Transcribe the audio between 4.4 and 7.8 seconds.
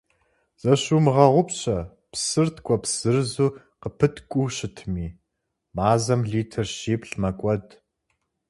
щытми, мазэм литр щиплӀ мэкӀуэд.